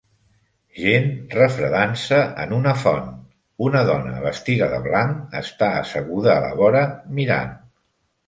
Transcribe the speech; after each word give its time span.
Gent 0.83 1.09
refredant-se 1.39 2.17
en 2.43 2.55
una 2.59 2.73
font, 2.85 3.11
una 3.67 3.83
dona 3.89 4.15
vestida 4.25 4.69
de 4.73 4.79
blanc 4.87 5.37
està 5.41 5.71
asseguda 5.85 6.33
a 6.37 6.41
la 6.47 6.51
vora 6.63 6.81
mirant 7.21 7.53